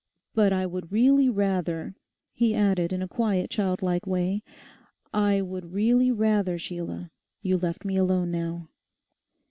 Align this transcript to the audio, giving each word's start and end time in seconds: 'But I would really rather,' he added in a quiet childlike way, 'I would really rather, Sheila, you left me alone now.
'But 0.33 0.51
I 0.51 0.65
would 0.65 0.91
really 0.91 1.29
rather,' 1.29 1.93
he 2.33 2.55
added 2.55 2.91
in 2.91 3.03
a 3.03 3.07
quiet 3.07 3.51
childlike 3.51 4.07
way, 4.07 4.41
'I 5.13 5.43
would 5.43 5.73
really 5.73 6.11
rather, 6.11 6.57
Sheila, 6.57 7.11
you 7.43 7.55
left 7.59 7.85
me 7.85 7.97
alone 7.97 8.31
now. 8.31 8.67